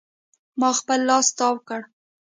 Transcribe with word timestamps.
ما 0.59 0.69
خپل 0.79 0.99
لاس 1.09 1.27
تاو 1.37 1.55
کړ. 1.67 1.81